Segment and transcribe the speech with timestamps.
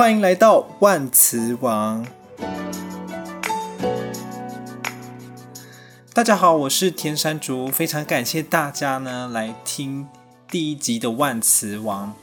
[0.00, 2.06] 欢迎来到万磁王。
[6.14, 10.08] 大家好，我是田山竹，非常感谢大家呢来听
[10.48, 12.14] 第一集的万磁王。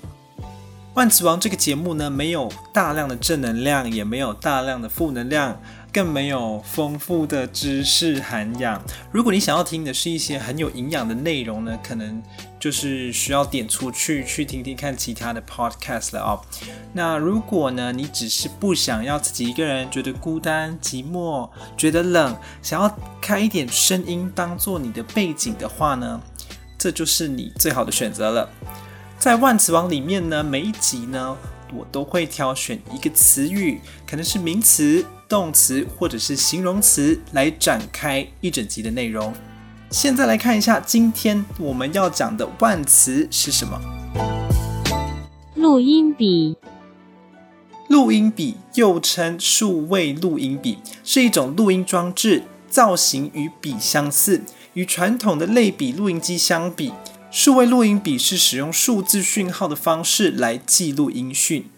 [0.95, 5.61] 万磁王这个节目呢，没有大量的正能量，也没有大量的负能量。
[5.97, 8.79] 更没有丰富的知识涵养。
[9.11, 12.21] 如果你想要听的是一些很有营养的内容呢，可能
[12.59, 16.39] 就是需要点出去去听听看其他的 podcast 了哦。
[16.93, 26.21] 那如果呢，你只是不想要自己一个人觉得孤单寂寞，觉得冷，想要开一点声音当做你的背景的话呢，
[26.77, 28.47] 这就是你最好的选择了。
[29.17, 31.35] 在万磁王里面呢，每一集呢，
[31.73, 35.03] 我都会挑选一个词语，可能是名词。
[35.27, 39.33] 动词或者是形容词来展开一整集的内容。
[39.89, 43.79] 现在来看一下，今天我们要讲的万词是什么？
[45.55, 46.57] 录音笔。
[47.87, 54.41] 录音笔又称数位录音笔，是一种录音装置，造型与笔相似。
[54.73, 56.91] 与传统的类比录音机相比，
[57.31, 61.69] 数位录音笔是使用数字讯号的方式来记录音讯。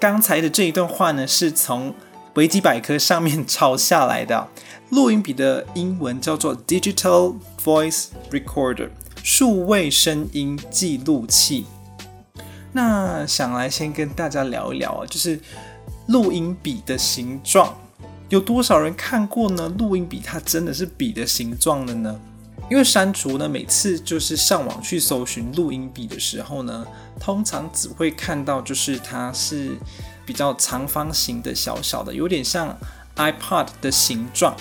[0.00, 1.94] 刚才的这一段话呢，是从
[2.36, 4.46] 维基百科上面抄下来的
[4.90, 7.34] 录音笔的英文叫做 Digital
[7.64, 8.90] Voice Recorder，
[9.22, 11.64] 数位声音记录器。
[12.72, 15.40] 那想来先跟大家聊一聊啊，就是
[16.08, 17.74] 录音笔的形状，
[18.28, 19.66] 有多少人看过呢？
[19.78, 22.20] 录音笔它真的是笔的形状的呢？
[22.70, 26.86] 因为山竹呢，每次就是上网去搜寻录音笔的时候呢，
[27.18, 29.74] 通常只会看到就是它是。
[30.26, 32.76] 比较长方形的小小的，有点像
[33.16, 34.54] iPod 的形状。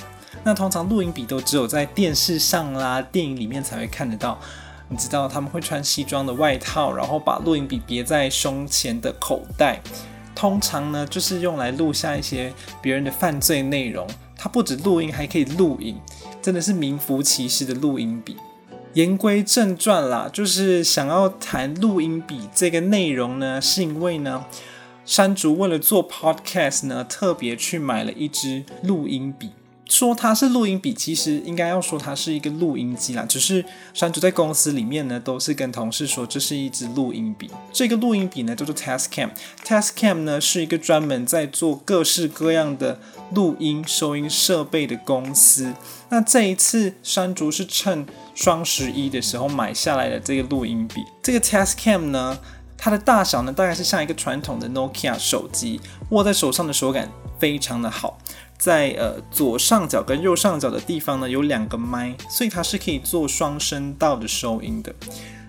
[0.44, 4.40] 那通常录音笔都只有在电视上啦、电影里面才会看得到。
[4.88, 9.82] 你知道他们会穿西装的外套，然后把录音笔别在胸前的口袋。
[10.36, 14.06] 通常呢，就是用来录下一些别人的犯罪内容。
[14.38, 15.98] 它不止录音，还可以录影，
[16.42, 18.38] 真的是名副其实的录音笔。
[18.94, 24.46] 言归正传啦，就是想要谈录音笔这个内容呢，是因为呢。
[25.06, 29.52] 山竹为了做 podcast 呢，特别去买了一支录音笔。
[29.88, 33.24] 说它是录音笔，其实应该要说它是一个录音机啦。
[33.30, 33.64] 只是
[33.94, 37.52] 山竹在公司里面呢，都是跟同事说这是一支录音笔。
[37.72, 39.30] 这个录音笔呢叫做 Tascam。
[39.64, 43.00] Tascam 呢是一个专门在做各式各样的
[43.36, 45.72] 录音收音设备的公司。
[46.10, 51.04] 那这一次山竹是趁双十一的时候买下来的这个录音笔。
[51.22, 52.40] 这个 Tascam 呢。
[52.86, 57.10] 它的大小呢，大概是像一个传统的 Nokia 手机，握在手上的手感
[57.40, 58.20] 非常的好。
[58.60, 64.94] 在呃左上角跟右上角的地方呢，有两个麦，所以它是可以做双声道的收音的。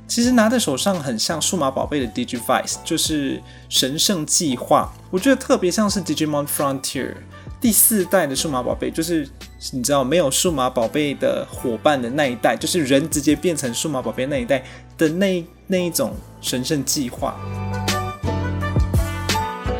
[0.09, 4.91] 其实拿在手上很像数码宝贝的 Digivice，就是神圣计划。
[5.11, 7.17] 我觉得特别像是 Digimon Frontier
[7.61, 9.29] 第四代的数码宝贝，就是
[9.73, 14.63] 你知道没有数码宝贝的伙伴的那一代，就是人直接变成数码宝贝那一代
[14.99, 17.35] 的那那一种神圣计划。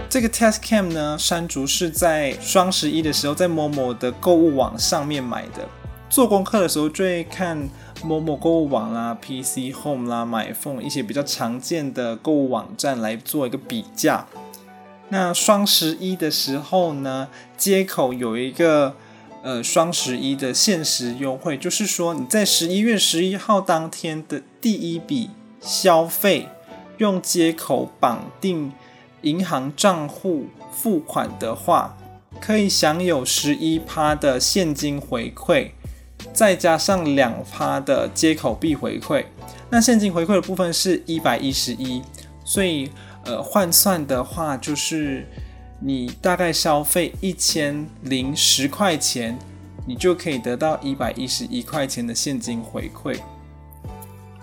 [0.09, 5.69] 这个 Test Cam 呢，山竹是在双十一的时候在 Momo 的购物网上面买的。
[6.09, 7.69] 做功课的时候就会看
[8.03, 14.27] Momo 购物网啦、PC Home 啦、MyPhone 一些比较常见的购物网站来做一个比价。
[15.09, 18.97] 那双十一的时候呢，街口有一个
[19.43, 25.31] 呃双十一的限时优惠，就是说你在十一月十一号当天的第一笔
[25.61, 26.49] 消费，
[26.99, 28.73] 用街口绑定
[29.23, 31.97] 银行账户付款的话，
[32.41, 35.71] 可以享有十一趴的现金回馈，
[36.33, 39.25] 再加上两趴的接口币回馈。
[39.71, 42.03] 那现金回馈的部分是一百一十一，
[42.45, 42.91] 所以。
[43.27, 45.27] 呃，换算的话，就是
[45.81, 49.37] 你大概消费一千零十块钱，
[49.87, 53.19] 你就可以得到一百一十一块钱的现金回馈。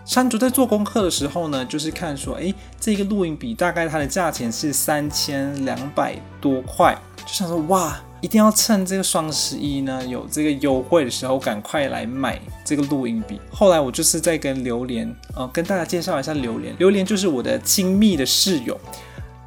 [0.05, 6.93] 山竹在做功课的时候呢，就是看说，诶，这个录音笔大概它的价钱是三千两百多块，
[7.25, 7.99] 就想说，哇。
[8.23, 13.37] 一定要趁这个双十一呢，有这个优惠的时候，赶快来买这个录音笔。
[13.51, 16.73] 后来我就是在跟榴莲，呃，跟大家介绍一下榴莲。
[16.79, 18.79] 榴莲就是我的亲密的室友。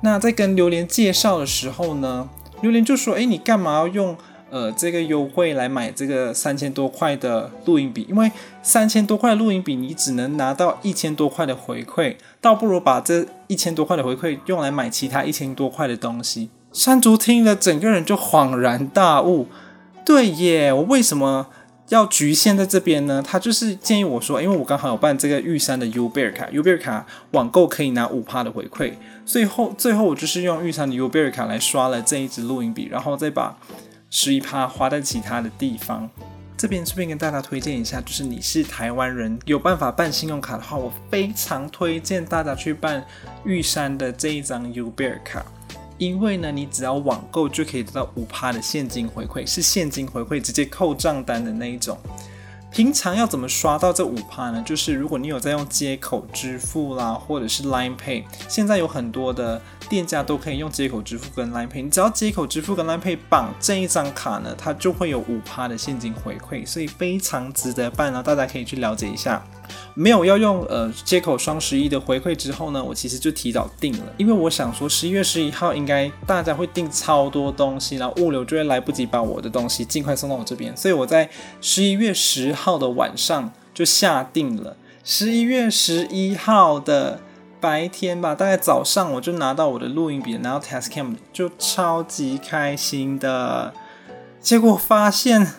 [0.03, 2.29] 那在跟榴莲介绍的时候呢，
[2.61, 4.15] 榴莲就说：“哎，你干嘛要用
[4.51, 8.07] 呃这个优惠来买这个三千多块的录音笔？
[8.11, 8.31] 因为
[8.63, 19.49] 三千多块的录音笔，你只能拿到一千多块的回馈，倒不如把这一千多块的回馈用来买其他一千多块的东西。”山竹听了，整个人就恍然大悟。
[20.05, 21.47] 对耶，我为什么
[21.89, 23.25] 要局限在这边呢？
[23.27, 28.93] 他就是建议我说，因为我刚好有办这个玉山的 Uber 卡，Uber 卡网购可以拿五趴的回馈，
[29.25, 33.57] 最后最后我就是用玉山的 Uber 卡来刷了这一支录音笔，然后再把
[34.11, 36.11] 十一趴花在其他的地方。
[36.59, 43.03] 这边顺便跟大家推荐一下，就是你是台湾人有办法办信用卡的话，我非常推荐大家去办
[43.47, 45.43] 玉山的这一张 Uber 卡。
[45.99, 51.99] 因为呢，你只要网购就可以得到五趴的现金回馈，是现金回馈，直接扣账单的那一种。
[52.69, 54.63] 平常要怎么刷到这五趴呢？
[54.67, 61.85] 就是如果你有在用接口支付啦，或者是 Line Pay，现在有很多的店家都可以用接口支付跟 Line Pay。
[61.85, 68.23] 你只要接口支付跟 Line Pay 绑这一张卡呢，它就会有五趴的现金回馈，所以非常值得办啊！
[68.23, 69.43] 大家可以去了解一下。
[69.95, 81.29] 没有要用呃接口双十一的回馈之后呢，我其实就提早订了，因为我想说十一月十一号应该大家会订超多东西，然后物流就会来不及把我的东西尽快送到我这边，所以我在
[81.61, 84.77] 十一月十号的晚上就下定了。
[85.03, 87.21] 十一月十一号的
[87.61, 93.73] 白天吧，大概早上我就拿到我的录音笔，拿到 Tascam 就超级开心的，
[94.41, 95.53] 结果发现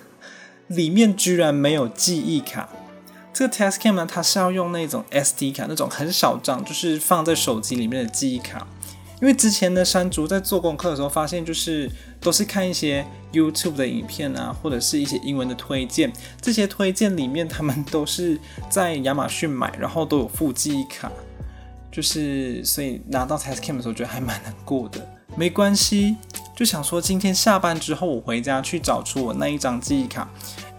[0.67, 2.69] 里面居然没有记忆卡。
[3.37, 8.65] 这个 Tascam 呢，它是要用那种 SD 卡，那种很小张，就是放在手机里面的记忆卡。
[9.21, 11.87] 因为之前的山竹在做功课的时候，发现就是
[12.19, 16.11] 都是看一些 YouTube 的影片啊，或者是一些英文的推荐。
[16.41, 18.39] 这些推荐里面，他们都是
[18.71, 21.11] 在亚马逊买，然后都有附记忆卡。
[21.91, 25.07] 就是所以拿到 Tascam 的时候，觉得还蛮难过的。
[25.35, 26.15] 没关系，
[26.55, 30.27] 就想说今天下班之后，我回家去找出我那一张记忆卡。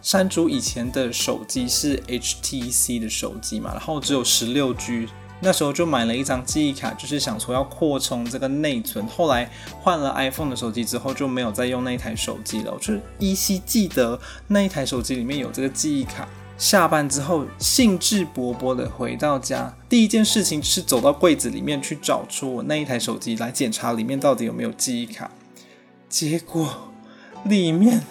[0.08, 5.06] 山竹以前的手机是 HTC 的手机嘛，然后只有十六 G，
[5.42, 9.06] 那时候就买了一张记忆卡，就是想说要扩充这个内存。
[9.06, 9.50] 后来
[9.82, 12.72] 换了 iPhone 的手机之后，就没有再用那一台手机了。
[12.72, 16.26] 我就依稀记得那一台手机里面有这个记忆卡。
[16.56, 25.30] 下班之后兴致勃勃的回到家，第一件事情是走到柜子里面去找出我那一台手机来检查里面到底有没有记忆卡。
[26.08, 26.94] 结果
[27.44, 28.02] 里面。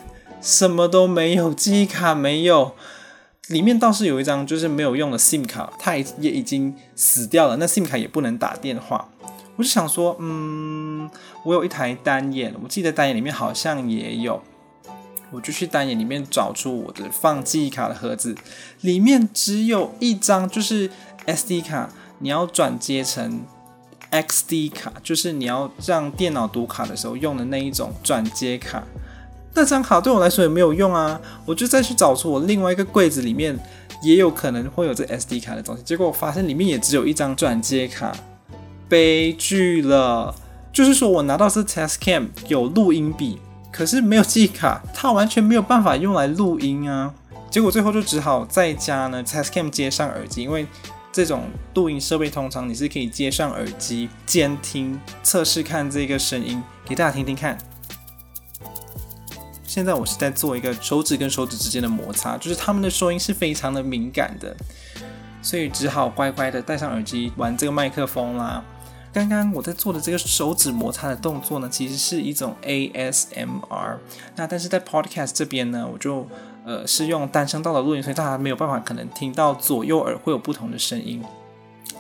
[0.42, 2.74] 什么都没有，记忆卡没有，
[3.48, 9.10] 里面倒是有一张就是没有用的 SIM 卡，它也也已经死掉了，那 SIM 卡也不能打电话。
[9.56, 11.10] 我就想说，嗯，
[11.44, 14.42] 我有一台单眼，我记得单眼里面好像也有，
[15.32, 18.36] 我就去单眼里面找出我的放记忆卡的盒子，
[18.82, 20.92] 里面只有一张就是
[21.26, 21.90] SD 卡，
[22.20, 23.42] 你要转接成
[24.12, 28.84] XD 卡，就是你要让电脑读卡的时候用的那一种转接卡。
[29.58, 33.58] 那张卡对我来说也没有用啊，我就再去找出我另外一个柜子里面
[34.04, 38.16] 也有可能会有这 SD 卡的东西，结果我发现里面也只有一张转接卡，
[38.88, 40.36] 悲剧了。
[40.72, 43.40] 就是说我拿到是 TestCam 有录音笔，
[43.72, 47.12] 可是没有记忆卡，它完全没有办法用来录音啊。
[47.50, 50.68] 结果最后就只好在家呢 TestCam 接上耳机，因为
[51.12, 57.58] 这种录音设备通常你是可以接上耳机监听测试看这个声音，给大家听听看。
[59.78, 64.58] 现在我是在做一个手指跟手指之间的摩擦，就是他们的收音是非常的敏感的，
[65.44, 68.64] 所以只好乖乖的戴上耳机玩这个麦克风啦。
[69.14, 73.98] 刚刚我在做的这个手指摩擦的动作呢，其实是一种 ASMR。
[74.36, 76.28] 那但是在 Podcast 这边呢，我就
[76.66, 81.24] 呃是用单声道的录音，所以大家没有办法可能听到左右耳会有不同的声音。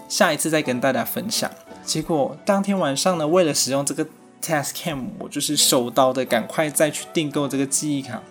[0.10, 1.51] 下一次再跟大家分享。
[1.86, 4.07] 结果当天晚上呢，为了使用这个。
[4.41, 8.22] Tascam，我就是手刀的，赶快再去订购这个记忆卡。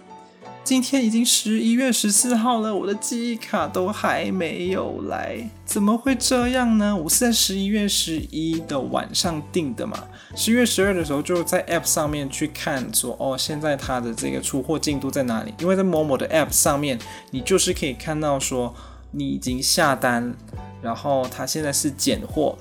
[0.64, 6.96] 今天已经十一月十四号了，我的记忆卡都还没有来，怎么会这样呢？
[6.96, 9.96] 我是在十一月十一的晚上订的嘛，
[10.34, 15.54] 十一月十二的时候就在 App 上面去看说，说哦，现在它的这个出货进度在哪里？
[15.60, 16.98] 因为在某某的 App 上面，
[17.30, 18.74] 你就是可以看到说
[19.12, 20.34] 你已经下单，
[20.82, 22.58] 然后它现在是拣货，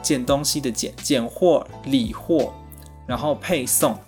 [0.00, 2.54] 拣东西的拣，拣货理货。
[3.08, 3.98] 然后配送，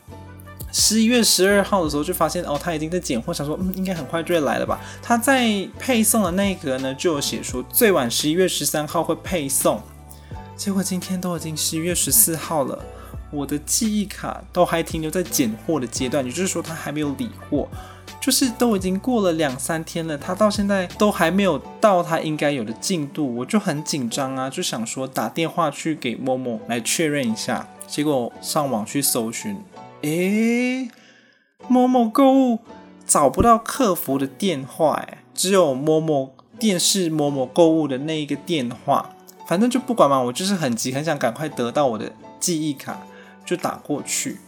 [0.70, 4.78] 十一月十二号的时候就发现哦，他已经在拣货，想说嗯，应该很快就会来了吧。
[5.02, 9.80] 他在配送的那一格呢，就有写说最晚十一月十三号会配送。
[10.54, 12.78] 结果今天都已经十一月十四号了，
[13.30, 17.66] 我的记忆卡都还停留在拣货的阶段，也就是说他还没有理货，
[18.20, 27.66] 就是都已经过了两三天了，他到现在都还没有到他应该有的进度，我就很紧张啊，就想说打电话去给 Momo 来确认一下。
[27.90, 29.58] 结果上网去搜寻，
[30.02, 30.88] 诶，
[31.66, 32.60] 某某购物
[33.04, 39.10] 找不到客服的电话，诶，只有某某电视某某购物的那一个电话。
[39.48, 43.00] 反正就不管嘛，我就是很急，很想赶快得到我的记忆卡，
[43.44, 44.38] 就打过去。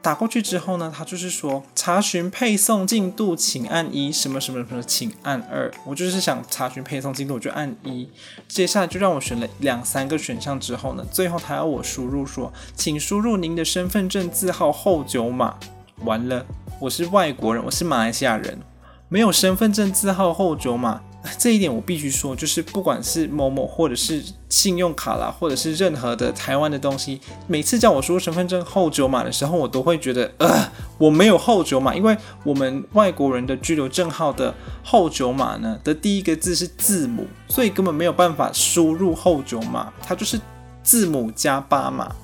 [0.00, 5.70] 打过去之后呢，他就是说查询配送进度，请按一，什么什么什么，请按二。
[5.84, 8.08] 我就是想查询配送进度，我就按一。
[8.46, 15.56] 接下来就让我选了两三个选项之后呢，最后他要我输入说，请输入您的身份证字号后九码。
[16.04, 16.46] 完了，
[16.78, 18.60] 我是外国人，我是马来西亚人，
[19.08, 21.02] 没有身份证字号后九码。
[21.36, 40.40] 这一点我必须说，就是不管是某某，或者是信用卡啦，或者是任何的台湾的东西，每次叫我说身份证后九码的时候，我都会觉得，呃，我没有后九码，因为我们外国人的居留证号的后九码呢的第一个字是字母，所以根本没有办法输入后九码，它就是
[40.82, 42.14] 字母加八码，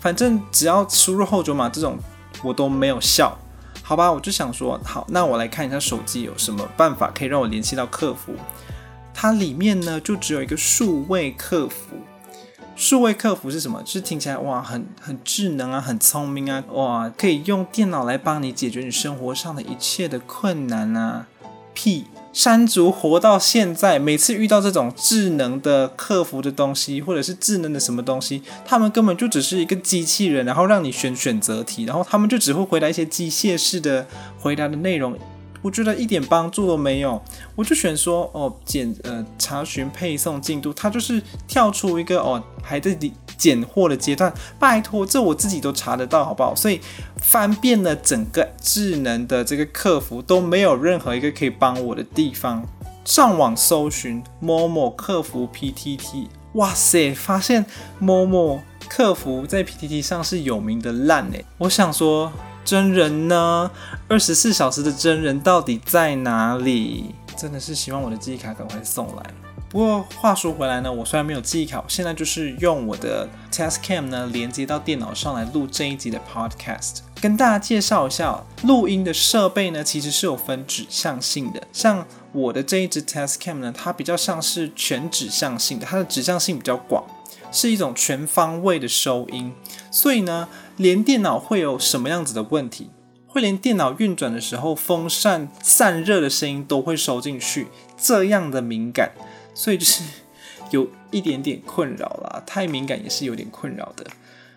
[0.00, 1.96] 反正只要输入后九码这种，
[2.42, 3.38] 我都没有效。
[3.88, 8.34] 好吧，我就想说，好，那我来看一下手机有什么办法可以让我联系到客服。
[9.14, 11.96] 它里面呢，就只有一个数位客服。
[12.74, 13.80] 数位客服是什么？
[13.84, 21.28] 就是听起来哇，很很智能啊，很聪明啊，哇，可以用电脑来帮你解决你生活上的一切的困难啊，
[21.72, 22.06] 屁。
[22.36, 34.06] 山竹活到现在，每次遇到这种智能的客服的东西，或者是智能的什么东西，他们根本就只是一个机器人，然后让你选选择题，然后他们就只会回答一些机械式的
[34.38, 35.18] 回答的内容。
[35.62, 37.20] 我觉得一点帮助都没有，
[37.56, 42.94] 我就选说哦，检呃查询配送进度，它就是跳出一个哦还在
[43.38, 46.54] 检货的阶段，拜托，这我自己都查得到，好不好？
[46.54, 46.78] 所以
[47.28, 52.64] 翻遍了整个智能的这个客服，都没有任何一个可以帮我的地方。
[53.04, 57.66] 上网搜寻某某客服 PTT，哇塞，发现
[57.98, 62.32] 某某客服在 PTT 上是有名的烂诶，我想说。
[62.64, 63.70] 真人呢？
[64.08, 67.14] 二十四小时的真人到底在哪里？
[67.36, 69.22] 真的是希望我的记忆卡赶快送来。
[69.68, 77.05] 不过话说回来呢，我虽然没有记忆卡，我现在就是用我的 Tascam 呢连接到电脑上来录这一集的 Podcast。
[77.20, 81.66] 跟大家介绍一下，录音的设备呢其实是有分指向性的。
[81.72, 87.04] 像我的这一支 TestCam 呢，它比较像是全指向性的，它的指向性比较广。
[87.52, 89.54] 是一种全方位的收音，
[89.90, 92.90] 所以呢，连电脑会有什么样子的问题？
[93.26, 99.12] 会连电脑运转的时候，风扇散热的声音都会收进去，这样的敏感，
[99.54, 100.02] 所以就是
[100.70, 102.42] 有一点点困扰啦。
[102.44, 104.04] 太敏感也是有点困扰的。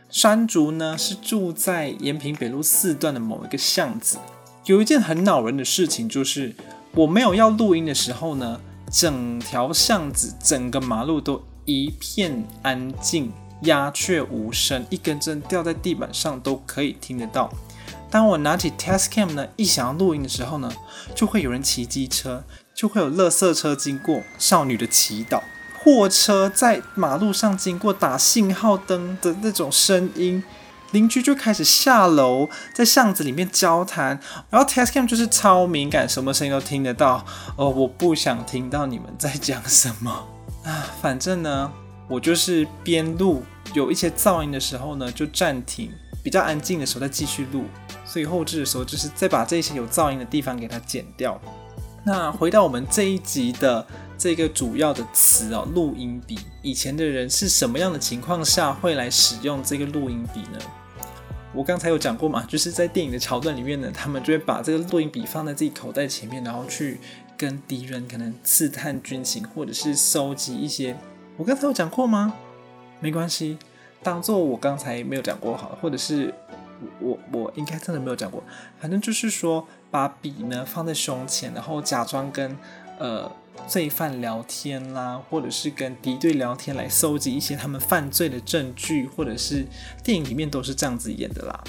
[0.10, 4.18] 山竹呢是住在延平北路四段的某一个巷子，
[4.66, 6.56] 有一件很恼人的事情，就是
[6.94, 8.60] 我没有要录音的时候呢，
[8.92, 11.44] 整条巷子、整个马路都。
[11.66, 17.54] 一片安静，鸦雀无声，一根针掉在地板上都可以听得到。
[18.10, 20.74] 当我拿起 Tascam 呢，一想要录音的时候呢，
[21.14, 25.44] 就会有人骑机车，就会有垃圾车经过，少女的祈祷，
[25.90, 30.44] 货车在马路上经过打信号灯的那种声音，
[30.92, 34.20] 邻居就开始下楼在巷子里面交谈，
[34.52, 37.26] 然后 TestCam 就是超敏感，什么声音都听得到。
[37.56, 40.28] 哦，我不想听到你们在讲什么。
[40.64, 41.72] 啊，反正呢，
[42.08, 43.42] 我就是边录
[43.74, 45.90] 有一些噪音的时候呢，就暂停；
[46.24, 47.66] 比较安静的时候再继续录。
[48.06, 51.42] 所以后置的时候，就是再把这些有噪音的地方给它剪掉。
[52.06, 53.86] 那回到我们这一集的
[54.20, 56.38] 这个主要的词哦，录音笔。
[56.62, 60.60] 以前的人是什么样的情况下会来使用这个录音笔呢？
[61.54, 67.00] 我刚才有讲过嘛，就是在电影的桥段里面呢，他们就会把这个录音笔放在自己口袋前面，然后去。
[67.40, 70.94] 跟敌人可能刺探军情，或者是收集一些。
[71.38, 72.34] 我刚才有讲过吗？
[73.00, 73.58] 没关系，
[74.04, 76.34] 当做我刚才没有讲过好，或者是
[77.00, 78.44] 我我，我应该真的没有讲过。
[78.78, 82.54] 反正就是说，把笔呢放在胸前，然后假装跟
[83.00, 83.32] 呃
[83.68, 89.66] 罪犯聊天啦，或者是跟敌对聊天，来搜集一些他们犯罪的证据，或者是
[90.04, 91.64] 电影里面都是这样子演的啦。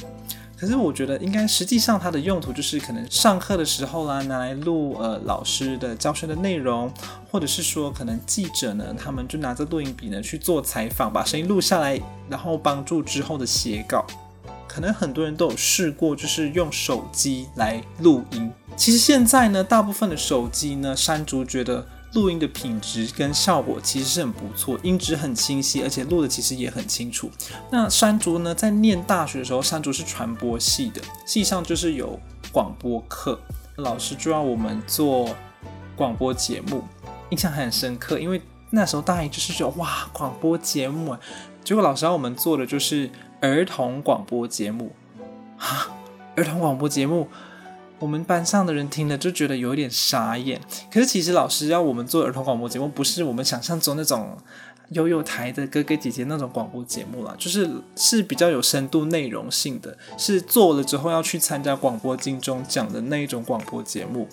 [0.57, 6.93] 可是我觉得应该实际上它的用途就是可能上课的时候啦，拿来录呃老师的教学的内容，
[7.31, 14.05] 或者是说可能记者呢，他们就拿着录音笔呢去做采访，把声音录下来，然后帮助之后的写稿。
[14.69, 18.53] 可能很多人都有试过，就是用手机来录音。
[18.81, 21.87] 其实现在呢，大部分的手机呢，山竹觉得。
[22.15, 27.31] 录音的品质跟效果其实是很不错，音质很清晰，而且录的其实也很清楚。
[27.71, 32.19] 那山竹呢，在念大学的时候，山竹是传播系的，系上就是有
[32.51, 33.39] 广播课，
[33.77, 35.37] 老师就让我们做
[35.95, 36.83] 广播节目，
[37.29, 38.19] 印象很深刻。
[38.19, 41.21] 因为那时候大一就是说哇，广播节目啊，
[41.63, 43.09] 结果老师让我们做的就是
[43.41, 44.91] 儿童广播节目，
[45.59, 45.87] 啊，
[46.35, 47.29] 儿童广播节目。
[48.00, 50.61] 我们班上的人听了就觉得有点傻眼。
[50.90, 54.37] 可是其实老师要我们做儿童广播节目，不是我们想象中那种
[54.88, 64.26] 幼幼台的哥哥姐姐那种广播节目啦，就是是比较有深度、内容性的，是做了之后要去参加广播金钟奖的那一种广播节目。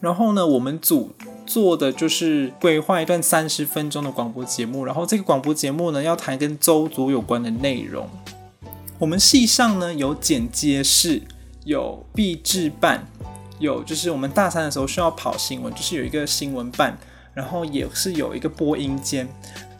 [0.00, 1.12] 然后呢，我们组
[1.44, 8.08] 做的就是规划一段三十分钟的广播节目，然后这个广播节目呢要谈跟周族有关的内容。
[9.00, 11.22] 我们系上呢有剪接室，
[11.64, 13.06] 有毕制办，
[13.58, 16.98] 有就是我们大三的时候需要跑新闻，就是有一个新闻办，
[17.34, 19.28] 然后也是有一个播音间。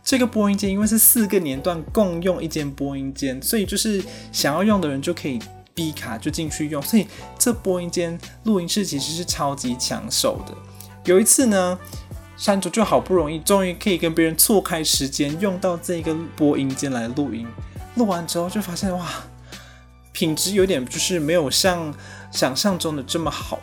[0.03, 5.39] 这个播音间因为是四个年段共用一间播音间，所以就是想要用的人就可以。
[5.75, 7.07] B 卡就进去用，所以
[7.39, 10.53] 这播音间录音室其实是超级抢手的。
[11.05, 11.79] 有一次呢，
[12.37, 17.47] 山竹就好不容易终于可以跟别人错开时间，用到这个播音间来录音。
[17.95, 19.07] 录完之后就发现哇，
[20.19, 21.95] 品质有点就是没有像
[22.33, 23.61] 想象中的这么好。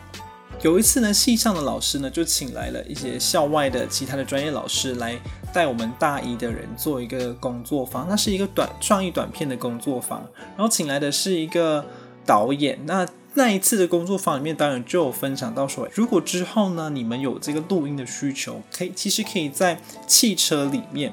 [0.62, 5.20] 有一次呢，系上的老师呢就请来了一些校外的其他的专业老师来
[5.52, 11.84] 带我们大一的人做一个工作坊，那是一个短创意短片的工作坊，然后请来的是一个。
[12.24, 21.12] 导演，那那一次的工作坊里面，当然就有分享到说，如果之后呢，你们有这个录音的需求，可以其实可以在汽车里面，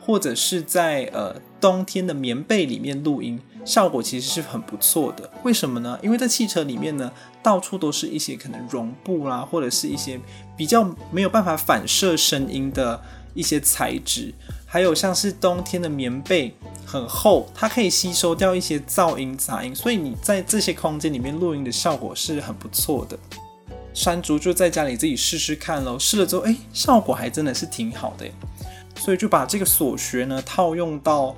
[0.00, 5.28] 或者是在呃冬天的棉被里面录音，效果其实是很不错的。
[5.42, 5.98] 为什么呢？
[6.00, 10.18] 因为在汽车里面呢，到处都是一些可能绒布啦，或者是一些
[10.56, 12.98] 比较没有办法反射声音的
[13.34, 14.32] 一些材质。
[14.64, 16.54] 还有像是冬天的棉被
[16.84, 23.18] 很厚，它可以吸收掉一些噪音杂音，所以你在这些空间里面录音的效果是很不错的。
[23.94, 28.26] 山竹就在家里自己试试看喽，试了之后，哎，效果还真的是挺好的，
[29.00, 31.34] 所以就把这个所学呢套用到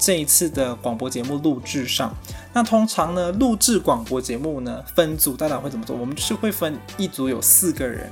[0.00, 2.12] 这一次的广播节目录制上。
[2.52, 5.94] 那通常呢，录制广播节目呢分组，大家会怎么做？
[5.94, 8.10] 我们是会分一组有四个人。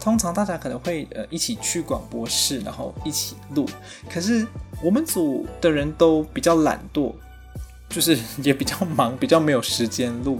[0.00, 3.66] 通常大家可能会呃一起去广播室，然后一起录。
[4.12, 4.46] 可是
[4.82, 7.14] 我们组的人都比较懒惰，
[7.88, 10.38] 就是也比较忙，比较没有时间录。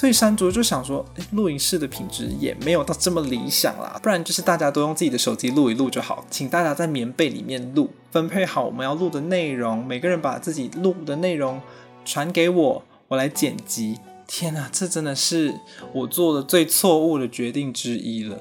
[0.00, 4.00] 所以山竹就想说，诶，录音室的品质也没有到这么理想啦。
[4.02, 11.60] 不然就是大家都用自己的手机录一录就好，请大家在棉被里面录，分配好我们要录的内容，每个人把自己录的内容
[12.02, 13.98] 传给我，我来剪辑。
[14.26, 15.60] 天哪，这真的是
[15.92, 18.38] 我做的最错误的决定之一了。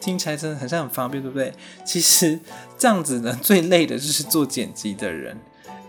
[0.00, 1.52] 听起来真的很像很方便，对不对？
[1.84, 2.40] 其实
[2.78, 5.36] 这样子呢，最累的就是做剪辑的人，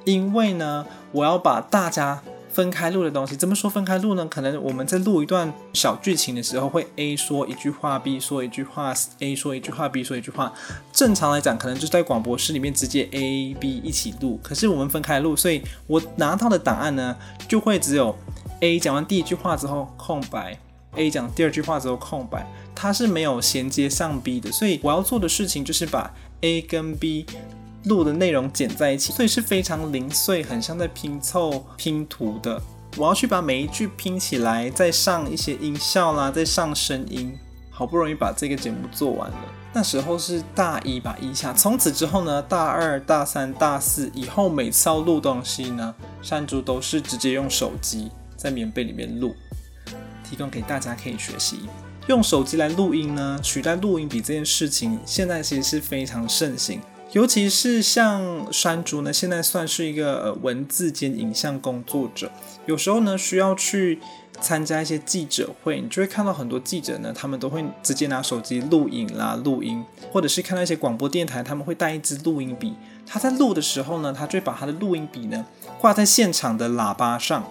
[0.03, 2.21] 因为呢，我要把大家
[2.55, 4.25] 分开录的东西，怎么说分开录呢？
[4.27, 10.53] 可能我们在录一段小剧情的时候，会 A 说一句话，B 说一句话，A 说一句话，B 说一句话。
[10.93, 18.17] 正常来讲，可能就在广播室里面直接 A、B 一起录，可是我们分开录，所以我拿到的档案呢，就会只有
[18.61, 20.57] A 讲完第一句话之后空白。
[20.95, 27.25] A 讲第二句话之后空白，它是没有衔接上 B 的，所以我要做的事情就是把 A 跟 B
[27.85, 32.61] 录的内容剪在一起，所以是非常零碎，很像在拼凑拼图的。
[32.97, 37.37] 我要去把每一句拼起来，再上一些音效啦，再上声音，
[37.69, 39.37] 好不容易把这个节目做完了。
[39.73, 41.51] 那时候是大一吧，一下。
[41.51, 49.35] 从此之后呢，大二、大三、大四以后，每次要录东西呢，山竹都是直接用手机在棉被里面录。
[50.23, 51.69] 提供给大家可以学习，
[52.07, 56.79] 用手机来录音呢，取代录音笔这件事情，现在其实是非常盛行。
[57.15, 62.29] 尤其是像山竹呢，现在算是一个文字兼影像工作者，
[62.65, 63.97] 有时候呢需要去
[64.41, 72.73] 参加一些记者会，你就会看到很多记者呢，他们都会直接拿手机录影啦、录音，或者是看到一些广播电台，他们会带一支录音笔，
[73.07, 75.45] 他在录的时候呢，他就会把他的录音笔呢
[75.79, 77.49] 挂在现场的喇叭上。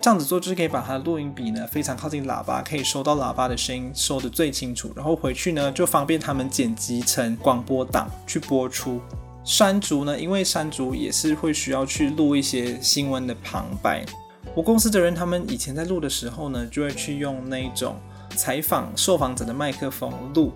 [0.00, 4.90] 这样子做就是可以把它的录音笔呢非常靠近喇叭，可以收到喇叭的声音，收得最清楚。
[4.96, 8.98] 然后回去呢就方便他们剪辑成广播档去播出。
[9.44, 14.02] 山竹呢，因为山竹也是会需要去录一些新闻的旁白。
[14.54, 17.96] 我公司的人他们以前在录的时候呢，就会去用那种
[18.34, 20.54] 采访受访者的麦克风录。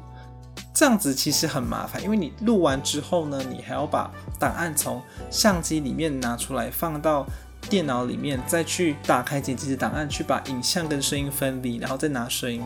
[0.73, 7.27] 这样子其实很麻烦，因为你录完之后呢，你还要把档案从相机里面拿出来放到。
[7.69, 12.63] 电脑里面再去打开剪辑的档案，去把影像跟声音分离，然后再拿声音。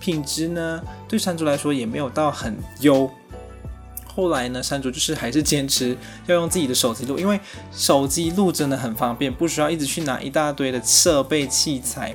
[0.00, 3.10] 品质呢，对山竹来说也没有到很优。
[4.06, 7.38] 后来呢，山竹就是还是坚持要用自己的手机录，因为
[7.72, 12.14] 手机录真的很方便，不需要一直去拿一大堆的设备器材。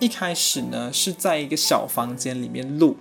[0.00, 2.96] 一开始呢是在一个小房间里面录，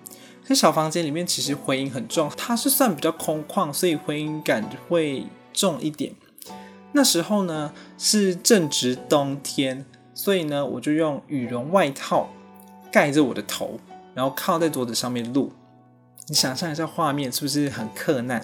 [0.46, 6.14] 这小房间里面其实回音很重，它是算比较空旷，所以回音感会重一点。
[6.94, 12.30] 那时候呢是正值冬天，所以呢我就用羽绒外套
[12.92, 13.80] 盖着我的头，
[14.14, 15.52] 然后靠在桌子上面录。
[16.28, 18.42] 你想象一下画面是不是很克难？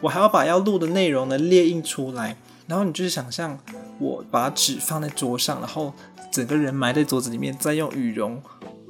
[0.00, 3.58] 我还要把要录的内容呢列印出来，然后你就是想象
[3.98, 5.92] 我把纸放在桌上，然后
[6.30, 8.42] 整个人埋在桌子里面，再用羽绒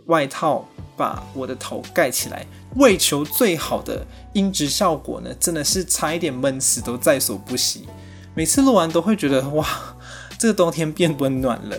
[0.06, 7.86] 外套把我的头盖起来，为求最好的音质效果呢，真的是差一点闷死都在所不惜。
[8.34, 9.66] 每次录完都会觉得哇，
[10.38, 11.76] 这个冬天变温暖了。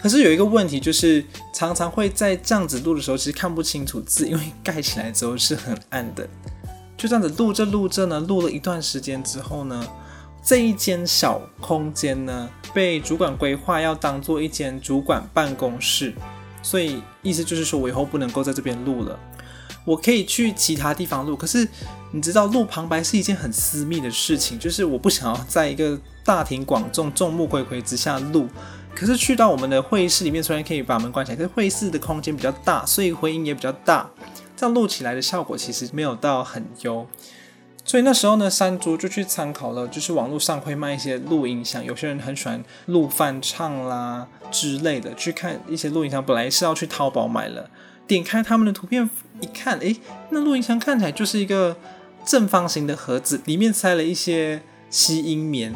[0.00, 6.28] 可是有一个问题，就是常常会在这样子录的时候，其实看不清楚字，因为盖起来之后是很暗的。
[6.96, 9.86] 就这样子录着录着呢，录了一段时间之后呢，
[10.42, 16.14] 这一间小空间呢，被主管规划要当做一间主管办公室，
[16.62, 19.18] 所以意思就是说我以后不能够在这边录了，
[19.84, 21.36] 我可以去其他地方录。
[21.36, 21.68] 可是
[22.12, 28.46] 你知道录旁白是一件很私密的事情，就是我不想要在一个大庭广众、众目睽睽之下录。
[28.94, 34.10] 可是去到我们的会议室里面，虽然可以把门关起来，可是会议室的空间比较大，所以回音也比较大，
[34.54, 37.06] 这样录起来的效果其实没有到很优。
[37.84, 46.24] 所以那时候呢，山竹就去参考了，就是网络上会卖一些录音箱，有些人很喜欢录翻唱啦之类的，去看一些录音箱。
[46.24, 47.70] 本来是要去淘宝买了，
[48.06, 49.08] 点开他们的图片
[49.40, 49.96] 一看，诶，
[50.30, 51.76] 那录音箱看起来就是一个
[52.24, 55.74] 正方形的盒子，里面塞了一些吸音棉。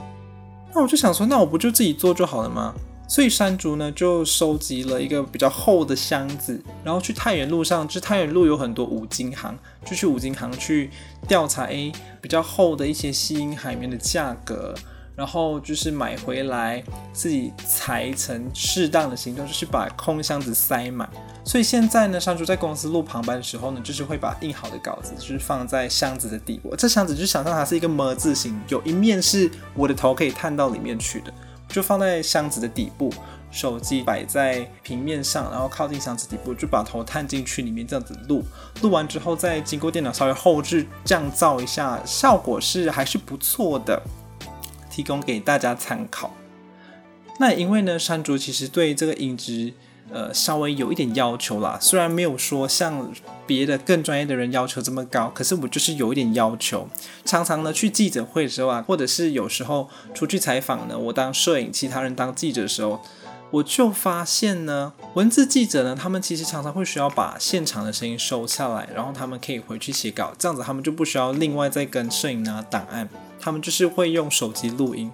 [0.75, 2.75] 那我就想说，那我不就自己做就好了吗？
[3.09, 10.91] 所以山竹呢就收集了一个比较厚的箱子，然后去太原路上，就太原路有很多五金行，就去五金行去
[11.29, 14.75] 调查，诶，比较厚的一些吸音海绵的价格，
[15.17, 21.09] 然后就是买回来自己裁成适当的形状，就是把空箱子塞满。
[21.45, 31.33] 所以现在呢，山竹在公司录旁白的时候呢，就是会把印好的稿子就是放在箱子的底部，这箱子就想象它是一个么字形，有一面是我的头可以探到里面去的。
[31.69, 33.13] 就放在箱子的底部，
[33.51, 38.45] 手机摆在平面上，然后靠近箱子底部，就把头探进去里面，这样子录。
[38.83, 44.01] 录完之后，再经过电脑稍微后置降噪一下，效果是还是不错的，
[44.97, 46.35] 提供给大家参考。
[47.39, 49.75] 那因为呢，山竹其实对这个音质。
[50.13, 53.13] 呃，稍微有一点要求啦，虽然没有说像
[53.45, 56.89] 别的更专业的人要求这么高，可是我就是有一点要求。
[57.25, 63.03] 常常呢去记者会的时候啊，或者是有时候出去采访呢，我当摄影，其他人当记者的时候，
[63.57, 73.09] 我就发现呢，文字记者呢，他们其实常常会需要把现场的声音收下来，然后他们可以回去写稿，这样子他们就不需要另外再跟摄影拿档案，
[73.41, 75.11] 他们就是会用手机录音。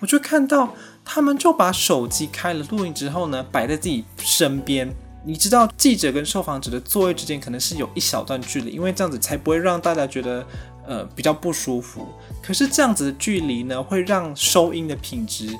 [0.00, 4.92] 我就看到他们就把手机开了录音之后呢，摆在自己身边。
[5.24, 10.44] 你知道记者跟受访者的座位之间可能是有一小段距离，因为这样子才不会让大家觉得
[10.84, 12.08] 呃比较不舒服。
[12.42, 15.56] 可是这样子的距离呢，会让收音的品质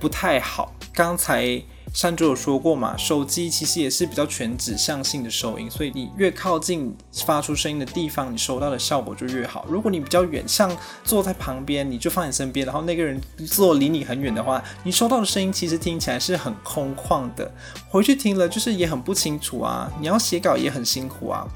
[0.00, 0.74] 不太好。
[0.92, 1.62] 刚才。
[1.96, 9.64] 山竹有说过嘛，手机其实也是比较全指向性的收音，所以你越靠近发出声音的地方，你收到的效果就越好。
[9.66, 10.70] 如果你比较远，像
[11.04, 17.50] 坐在旁边，你就放你身边，然后那个人坐离你很远的话，你收到的声音其实听起来是很空旷的，
[17.88, 19.90] 回去听了就是也很不清楚啊。
[19.98, 21.48] 你要写稿也很辛苦啊。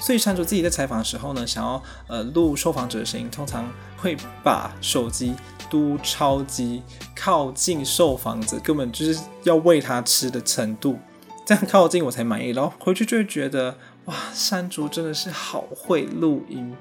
[0.00, 5.34] 所以山竹自己在采访的时候呢，想要呃录受访者的声音，通常会把手机。
[5.72, 6.82] 都超级
[7.16, 10.98] 靠近受访者，根本就是要喂它吃的程度，
[11.46, 12.50] 这样靠近我才满意。
[12.50, 16.76] 然后回去就会觉得，哇，山竹真的是好会录音。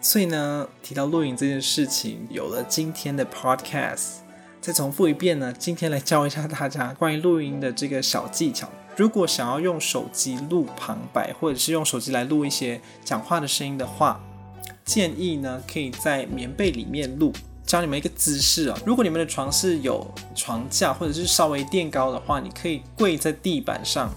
[0.00, 4.18] 所以呢，提到录音这件事情，有了今天的 podcast，
[4.60, 8.68] 再重复一遍呢，今天来教一下大家关于录音的这个小技巧。
[8.96, 14.20] 如果想要用手机录旁白，或者是用手机来录一些讲话的声音的话，
[14.84, 17.32] 建议呢可以在棉被里面录。
[17.72, 24.12] 教你们一个姿势啊，如果你们的床是有床架或者是稍微垫高的话，你可以跪在地板上，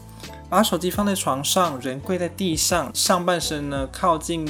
[0.49, 4.45] 把手机放在床上，人跪在地上，上半身呢靠近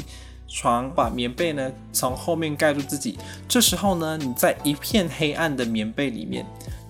[0.47, 3.15] 床，把棉被呢从后面盖住自己。
[3.47, 6.43] 这时候呢，你在一片黑暗的棉被里面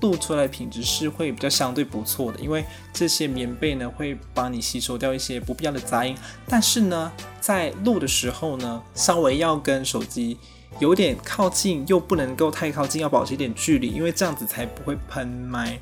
[0.06, 2.64] 录出来的品质是会比较相对不错的，因为
[2.94, 6.16] 这些棉被呢会帮你吸收掉一些不必要的杂音。
[6.48, 10.38] 但是呢，在录的时候呢，稍微要跟手机。
[10.80, 15.80] 有点靠近，又不能够太靠近，要保持一点距离，因为这样子才不会喷麦。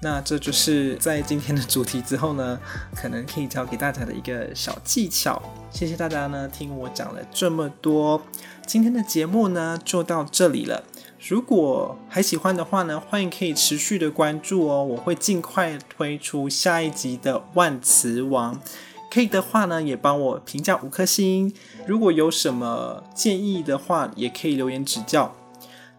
[0.00, 2.60] 那这就是在今天的主题之后呢，
[2.94, 5.42] 可能可以教给大家的一个小技巧。
[5.72, 8.22] 谢谢大家呢，听我讲了这么多，
[8.64, 10.84] 今天的节目呢就到这里了。
[11.26, 18.60] 如果还喜欢的话呢，欢迎可以持续的关注哦，我会尽快推出下一集的万磁王。
[19.10, 21.54] 可以的话呢，也帮我评价五颗星。
[21.86, 25.34] 如果有什么建议的话，也可以留言指教。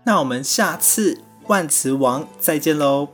[0.03, 3.09] 那我们下次万磁王再见喽。